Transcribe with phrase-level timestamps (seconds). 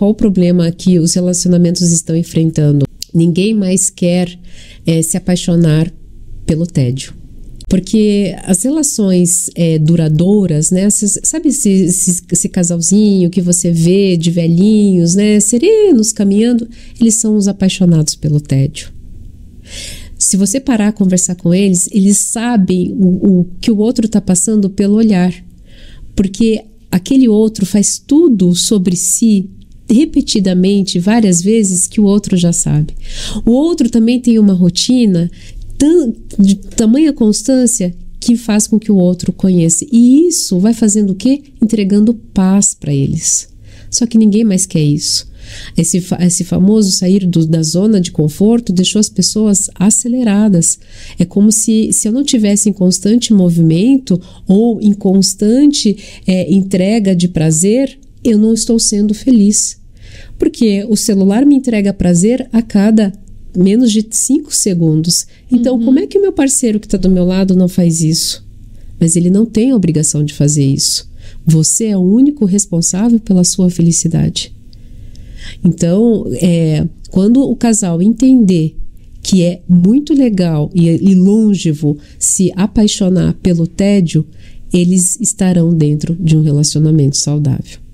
[0.00, 2.86] qual o problema que os relacionamentos estão enfrentando?
[3.12, 4.34] Ninguém mais quer
[4.86, 5.92] é, se apaixonar
[6.46, 7.12] pelo tédio.
[7.68, 10.88] Porque as relações é, duradouras, né?
[10.88, 15.38] Sabe esse, esse, esse, casalzinho que você vê de velhinhos, né?
[15.38, 16.66] Serenos caminhando,
[16.98, 18.90] eles são os apaixonados pelo tédio.
[20.18, 24.18] Se você parar a conversar com eles, eles sabem o, o que o outro está
[24.18, 25.34] passando pelo olhar.
[26.16, 29.50] Porque aquele outro faz tudo sobre si
[29.90, 32.94] repetidamente, várias vezes, que o outro já sabe.
[33.44, 35.30] O outro também tem uma rotina
[36.38, 39.84] de tamanha constância que faz com que o outro conheça.
[39.90, 41.42] E isso vai fazendo o quê?
[41.60, 43.48] Entregando paz para eles.
[43.90, 45.28] Só que ninguém mais quer isso.
[45.76, 50.78] Esse, esse famoso sair do, da zona de conforto deixou as pessoas aceleradas.
[51.18, 55.96] É como se, se eu não tivesse em constante movimento ou em constante
[56.26, 59.79] é, entrega de prazer, eu não estou sendo feliz.
[60.40, 63.12] Porque o celular me entrega prazer a cada
[63.54, 65.26] menos de 5 segundos.
[65.52, 65.84] Então, uhum.
[65.84, 68.42] como é que o meu parceiro que está do meu lado não faz isso?
[68.98, 71.10] Mas ele não tem a obrigação de fazer isso.
[71.44, 74.50] Você é o único responsável pela sua felicidade.
[75.62, 78.78] Então, é, quando o casal entender
[79.22, 84.24] que é muito legal e, e longevo se apaixonar pelo tédio,
[84.72, 87.89] eles estarão dentro de um relacionamento saudável.